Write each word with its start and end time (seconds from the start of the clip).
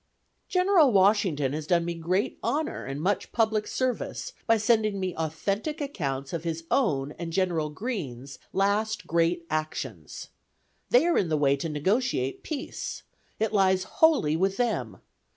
"General 0.49 0.91
Washington 0.91 1.53
has 1.53 1.67
done 1.67 1.85
me 1.85 1.93
great 1.93 2.39
honor 2.41 2.85
and 2.85 2.99
much 2.99 3.31
public 3.31 3.67
service 3.67 4.33
by 4.47 4.57
sending 4.57 4.99
me 4.99 5.15
authentic 5.15 5.79
accounts 5.79 6.33
of 6.33 6.43
his 6.43 6.63
own 6.71 7.11
and 7.19 7.31
General 7.31 7.69
Greene's 7.69 8.39
last 8.51 9.05
great 9.05 9.45
actions. 9.51 10.29
They 10.89 11.05
are 11.05 11.19
in 11.19 11.29
the 11.29 11.37
way 11.37 11.55
to 11.55 11.69
negotiate 11.69 12.41
peace. 12.41 13.03
It 13.39 13.53
lies 13.53 13.83
wholly 13.83 14.35
with 14.35 14.57
them. 14.57 14.97